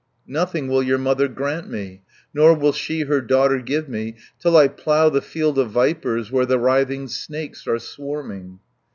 [0.25, 2.01] Nothing will your mother grant me,
[2.33, 6.47] Nor will she her daughter give me, Till I plough the field of vipers, Where
[6.47, 8.57] the writhing snakes are swarming."